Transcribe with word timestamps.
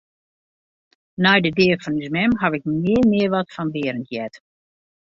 Nei 1.25 1.43
de 1.47 1.51
dea 1.59 1.77
fan 1.83 2.01
ús 2.01 2.09
mem 2.17 2.31
haw 2.41 2.51
ik 2.57 2.65
nea 2.83 3.01
mear 3.11 3.29
wat 3.33 3.53
fan 3.55 3.69
Berend 3.73 4.07
heard. 4.11 4.33